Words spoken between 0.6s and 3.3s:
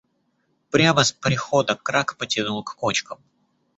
Прямо с прихода Крак потянул к кочкам.